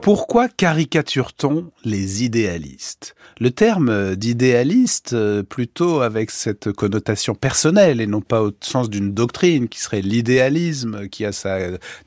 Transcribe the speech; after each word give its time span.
Pourquoi 0.00 0.48
caricature-t-on 0.48 1.70
les 1.84 2.24
idéalistes? 2.24 3.14
Le 3.40 3.52
terme 3.52 4.16
d'idéaliste, 4.16 5.12
euh, 5.12 5.44
plutôt 5.44 6.00
avec 6.00 6.32
cette 6.32 6.72
connotation 6.72 7.36
personnelle 7.36 8.00
et 8.00 8.08
non 8.08 8.20
pas 8.20 8.42
au 8.42 8.50
sens 8.60 8.90
d'une 8.90 9.14
doctrine 9.14 9.68
qui 9.68 9.78
serait 9.78 10.00
l'idéalisme, 10.00 11.06
qui 11.06 11.24
a 11.24 11.30
sa 11.30 11.58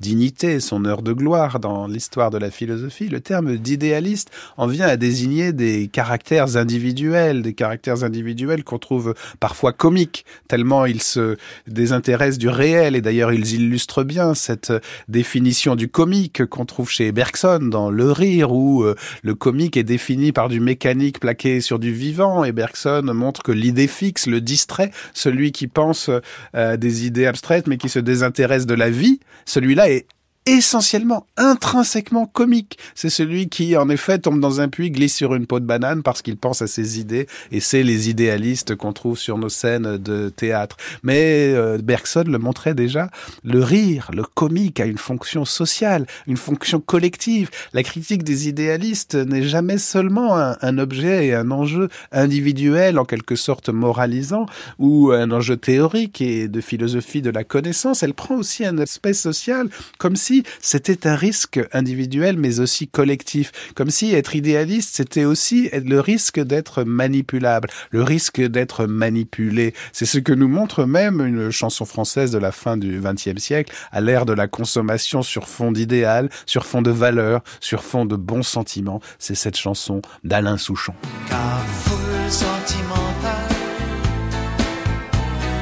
dignité, 0.01 0.59
son 0.59 0.83
heure 0.83 1.01
de 1.01 1.13
gloire 1.13 1.61
dans 1.61 1.87
l'histoire 1.87 2.31
de 2.31 2.37
la 2.37 2.51
philosophie, 2.51 3.07
le 3.07 3.21
terme 3.21 3.55
d'idéaliste 3.55 4.29
en 4.57 4.67
vient 4.67 4.87
à 4.87 4.97
désigner 4.97 5.53
des 5.53 5.87
caractères 5.87 6.57
individuels, 6.57 7.43
des 7.43 7.53
caractères 7.53 8.03
individuels 8.03 8.65
qu'on 8.65 8.79
trouve 8.79 9.13
parfois 9.39 9.71
comiques, 9.71 10.25
tellement 10.49 10.85
ils 10.85 11.01
se 11.01 11.37
désintéressent 11.65 12.39
du 12.39 12.49
réel, 12.49 12.97
et 12.97 13.01
d'ailleurs 13.01 13.31
ils 13.31 13.53
illustrent 13.53 14.03
bien 14.03 14.33
cette 14.33 14.73
définition 15.07 15.77
du 15.77 15.87
comique 15.87 16.45
qu'on 16.47 16.65
trouve 16.65 16.89
chez 16.89 17.13
Bergson 17.13 17.59
dans 17.61 17.89
le 17.89 18.11
rire 18.11 18.51
où 18.51 18.83
euh, 18.83 18.95
le 19.23 19.33
comique 19.33 19.77
est 19.77 19.83
défini 19.83 20.33
par 20.33 20.49
du 20.49 20.59
mécanique 20.59 21.20
plaqué 21.21 21.61
sur 21.61 21.79
du 21.79 21.93
vivant. 21.93 22.43
Et 22.43 22.51
Bergson 22.51 23.03
montre 23.13 23.41
que 23.41 23.53
l'idée 23.53 23.87
fixe 23.87 24.27
le 24.27 24.41
distrait, 24.41 24.91
celui 25.13 25.53
qui 25.53 25.67
pense 25.67 26.09
euh, 26.55 26.75
des 26.75 27.05
idées 27.05 27.27
abstraites 27.27 27.67
mais 27.67 27.77
qui 27.77 27.87
se 27.87 27.99
désintéresse 27.99 28.65
de 28.65 28.73
la 28.73 28.89
vie, 28.89 29.21
celui-là 29.45 29.89
est 29.89 30.07
essentiellement, 30.45 31.27
intrinsèquement 31.37 32.25
comique. 32.25 32.79
C'est 32.95 33.11
celui 33.11 33.47
qui, 33.47 33.77
en 33.77 33.89
effet, 33.89 34.17
tombe 34.17 34.39
dans 34.39 34.59
un 34.59 34.69
puits, 34.69 34.89
glisse 34.89 35.15
sur 35.15 35.35
une 35.35 35.45
peau 35.45 35.59
de 35.59 35.65
banane 35.65 36.01
parce 36.01 36.23
qu'il 36.23 36.37
pense 36.37 36.63
à 36.63 36.67
ses 36.67 36.99
idées, 36.99 37.27
et 37.51 37.59
c'est 37.59 37.83
les 37.83 38.09
idéalistes 38.09 38.75
qu'on 38.75 38.91
trouve 38.91 39.19
sur 39.19 39.37
nos 39.37 39.49
scènes 39.49 39.97
de 39.97 40.29
théâtre. 40.29 40.77
Mais 41.03 41.53
euh, 41.53 41.77
Bergson 41.77 42.23
le 42.25 42.39
montrait 42.39 42.73
déjà, 42.73 43.11
le 43.43 43.63
rire, 43.63 44.09
le 44.13 44.23
comique 44.23 44.79
a 44.79 44.85
une 44.85 44.97
fonction 44.97 45.45
sociale, 45.45 46.07
une 46.25 46.37
fonction 46.37 46.79
collective. 46.79 47.49
La 47.73 47.83
critique 47.83 48.23
des 48.23 48.47
idéalistes 48.47 49.15
n'est 49.15 49.43
jamais 49.43 49.77
seulement 49.77 50.37
un, 50.39 50.57
un 50.61 50.77
objet 50.79 51.27
et 51.27 51.35
un 51.35 51.51
enjeu 51.51 51.89
individuel, 52.11 52.97
en 52.97 53.05
quelque 53.05 53.35
sorte 53.35 53.69
moralisant, 53.69 54.47
ou 54.79 55.11
un 55.11 55.29
enjeu 55.29 55.57
théorique 55.57 56.19
et 56.21 56.47
de 56.47 56.61
philosophie 56.61 57.21
de 57.21 57.29
la 57.29 57.43
connaissance. 57.43 58.01
Elle 58.01 58.15
prend 58.15 58.35
aussi 58.35 58.65
un 58.65 58.79
aspect 58.79 59.13
social, 59.13 59.69
comme 59.99 60.15
si 60.15 60.30
c'était 60.61 61.07
un 61.07 61.15
risque 61.15 61.59
individuel 61.73 62.37
mais 62.37 62.59
aussi 62.59 62.87
collectif, 62.87 63.51
comme 63.75 63.89
si 63.89 64.13
être 64.13 64.35
idéaliste 64.35 64.95
c'était 64.95 65.25
aussi 65.25 65.69
le 65.73 65.99
risque 65.99 66.39
d'être 66.39 66.83
manipulable, 66.83 67.69
le 67.91 68.03
risque 68.03 68.41
d'être 68.41 68.85
manipulé. 68.85 69.73
C'est 69.93 70.05
ce 70.05 70.19
que 70.19 70.33
nous 70.33 70.47
montre 70.47 70.85
même 70.85 71.21
une 71.25 71.51
chanson 71.51 71.85
française 71.85 72.31
de 72.31 72.37
la 72.37 72.51
fin 72.51 72.77
du 72.77 73.01
XXe 73.01 73.41
siècle, 73.41 73.73
à 73.91 74.01
l'ère 74.01 74.25
de 74.25 74.33
la 74.33 74.47
consommation 74.47 75.21
sur 75.21 75.47
fond 75.47 75.71
d'idéal, 75.71 76.29
sur 76.45 76.65
fond 76.65 76.81
de 76.81 76.91
valeurs, 76.91 77.41
sur 77.59 77.83
fond 77.83 78.05
de 78.05 78.15
bons 78.15 78.43
sentiments. 78.43 79.01
C'est 79.19 79.35
cette 79.35 79.57
chanson 79.57 80.01
d'Alain 80.23 80.57
Souchon. 80.57 80.93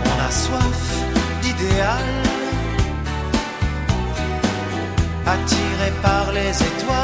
On 0.06 0.20
a 0.22 0.31
soif 0.31 1.06
d'idéal 1.42 2.19
les 6.50 6.64
étoiles, 6.64 6.98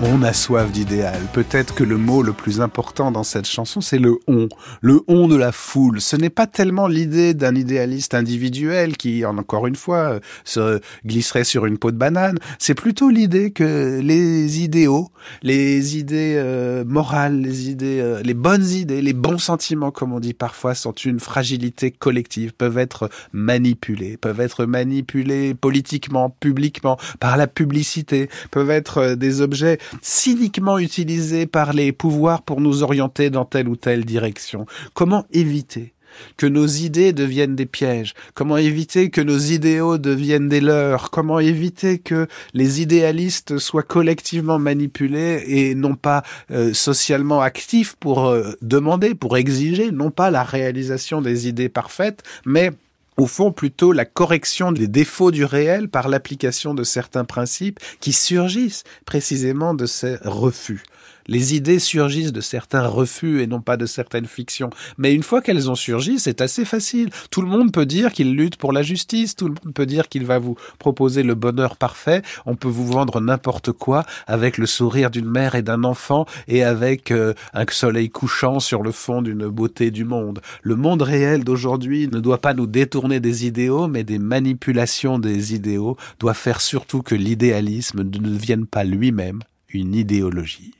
On 0.00 0.22
a 0.22 0.32
soif 0.32 0.70
d'idéal. 0.70 1.18
Peut-être 1.32 1.74
que 1.74 1.82
le 1.82 1.96
mot 1.96 2.22
le 2.22 2.32
plus 2.32 2.60
important 2.60 3.10
dans 3.10 3.24
cette 3.24 3.46
chanson, 3.48 3.80
c'est 3.80 3.98
le 3.98 4.16
on. 4.28 4.48
Le 4.80 5.02
on 5.08 5.26
de 5.26 5.34
la 5.34 5.50
foule. 5.50 6.00
Ce 6.00 6.14
n'est 6.14 6.30
pas 6.30 6.46
tellement 6.46 6.86
l'idée 6.86 7.34
d'un 7.34 7.56
idéaliste 7.56 8.14
individuel 8.14 8.96
qui, 8.96 9.24
encore 9.24 9.66
une 9.66 9.74
fois, 9.74 10.20
se 10.44 10.80
glisserait 11.04 11.42
sur 11.42 11.66
une 11.66 11.78
peau 11.78 11.90
de 11.90 11.96
banane. 11.96 12.38
C'est 12.60 12.76
plutôt 12.76 13.10
l'idée 13.10 13.50
que 13.50 13.98
les 14.00 14.60
idéaux, 14.60 15.08
les 15.42 15.98
idées 15.98 16.34
euh, 16.36 16.84
morales, 16.84 17.40
les 17.40 17.68
idées, 17.68 17.98
euh, 18.00 18.22
les 18.22 18.34
bonnes 18.34 18.68
idées, 18.68 19.02
les 19.02 19.12
bons 19.12 19.38
sentiments, 19.38 19.90
comme 19.90 20.12
on 20.12 20.20
dit 20.20 20.32
parfois, 20.32 20.76
sont 20.76 20.92
une 20.92 21.18
fragilité 21.18 21.90
collective, 21.90 22.52
peuvent 22.52 22.78
être 22.78 23.10
manipulés, 23.32 24.16
peuvent 24.16 24.40
être 24.40 24.64
manipulés 24.64 25.54
politiquement, 25.54 26.30
publiquement, 26.30 26.98
par 27.18 27.36
la 27.36 27.48
publicité, 27.48 28.28
peuvent 28.52 28.70
être 28.70 28.98
euh, 28.98 29.16
des 29.16 29.40
objets 29.40 29.78
cyniquement 30.02 30.78
utilisés 30.78 31.46
par 31.46 31.72
les 31.72 31.92
pouvoirs 31.92 32.42
pour 32.42 32.60
nous 32.60 32.82
orienter 32.82 33.30
dans 33.30 33.44
telle 33.44 33.68
ou 33.68 33.76
telle 33.76 34.04
direction. 34.04 34.66
Comment 34.94 35.24
éviter 35.32 35.94
que 36.36 36.46
nos 36.46 36.66
idées 36.66 37.12
deviennent 37.12 37.56
des 37.56 37.66
pièges? 37.66 38.14
Comment 38.34 38.56
éviter 38.56 39.10
que 39.10 39.20
nos 39.20 39.38
idéaux 39.38 39.98
deviennent 39.98 40.48
des 40.48 40.60
leurs? 40.60 41.10
Comment 41.10 41.38
éviter 41.38 41.98
que 41.98 42.26
les 42.54 42.80
idéalistes 42.80 43.58
soient 43.58 43.82
collectivement 43.82 44.58
manipulés 44.58 45.44
et 45.46 45.74
non 45.74 45.94
pas 45.94 46.22
euh, 46.50 46.72
socialement 46.74 47.40
actifs 47.40 47.96
pour 47.96 48.26
euh, 48.26 48.52
demander, 48.62 49.14
pour 49.14 49.36
exiger, 49.36 49.90
non 49.92 50.10
pas 50.10 50.30
la 50.30 50.42
réalisation 50.42 51.22
des 51.22 51.48
idées 51.48 51.68
parfaites, 51.68 52.22
mais 52.44 52.72
au 53.18 53.26
fond 53.26 53.52
plutôt 53.52 53.92
la 53.92 54.04
correction 54.04 54.72
des 54.72 54.88
défauts 54.88 55.32
du 55.32 55.44
réel 55.44 55.88
par 55.88 56.08
l'application 56.08 56.72
de 56.72 56.84
certains 56.84 57.24
principes 57.24 57.80
qui 58.00 58.12
surgissent 58.12 58.84
précisément 59.04 59.74
de 59.74 59.86
ces 59.86 60.16
refus. 60.22 60.84
Les 61.26 61.54
idées 61.54 61.78
surgissent 61.78 62.32
de 62.32 62.40
certains 62.40 62.86
refus 62.86 63.42
et 63.42 63.46
non 63.46 63.60
pas 63.60 63.76
de 63.76 63.84
certaines 63.86 64.26
fictions. 64.26 64.70
Mais 64.96 65.14
une 65.14 65.22
fois 65.22 65.42
qu'elles 65.42 65.70
ont 65.70 65.74
surgi, 65.74 66.18
c'est 66.18 66.40
assez 66.40 66.64
facile. 66.64 67.10
Tout 67.30 67.42
le 67.42 67.48
monde 67.48 67.70
peut 67.70 67.84
dire 67.84 68.12
qu'il 68.12 68.34
lutte 68.34 68.56
pour 68.56 68.72
la 68.72 68.82
justice, 68.82 69.36
tout 69.36 69.48
le 69.48 69.54
monde 69.62 69.74
peut 69.74 69.84
dire 69.84 70.08
qu'il 70.08 70.24
va 70.24 70.38
vous 70.38 70.56
proposer 70.78 71.22
le 71.22 71.34
bonheur 71.34 71.76
parfait, 71.76 72.22
on 72.46 72.56
peut 72.56 72.68
vous 72.68 72.86
vendre 72.86 73.20
n'importe 73.20 73.72
quoi 73.72 74.04
avec 74.26 74.56
le 74.56 74.66
sourire 74.66 75.10
d'une 75.10 75.28
mère 75.28 75.54
et 75.54 75.62
d'un 75.62 75.84
enfant 75.84 76.24
et 76.46 76.64
avec 76.64 77.10
euh, 77.10 77.34
un 77.52 77.66
soleil 77.68 78.08
couchant 78.08 78.58
sur 78.60 78.82
le 78.82 78.92
fond 78.92 79.20
d'une 79.20 79.48
beauté 79.48 79.90
du 79.90 80.04
monde. 80.04 80.40
Le 80.62 80.76
monde 80.76 81.02
réel 81.02 81.44
d'aujourd'hui 81.44 82.08
ne 82.08 82.20
doit 82.20 82.40
pas 82.40 82.54
nous 82.54 82.66
détourner 82.66 83.20
des 83.20 83.46
idéaux, 83.46 83.86
mais 83.86 84.04
des 84.04 84.18
manipulations 84.18 85.18
des 85.18 85.54
idéaux 85.54 85.96
doit 86.18 86.34
faire 86.34 86.60
surtout 86.60 87.02
que 87.02 87.14
l'idéalisme 87.14 88.02
ne 88.02 88.18
devienne 88.18 88.66
pas 88.66 88.84
lui-même 88.84 89.40
une 89.68 89.94
idéologie. 89.94 90.77